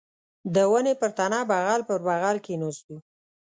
د 0.53 0.55
ونې 0.71 0.93
پر 1.01 1.09
تنه 1.17 1.39
بغل 1.51 1.81
پر 1.89 1.97
بغل 2.07 2.37
کښېناستو. 2.45 2.95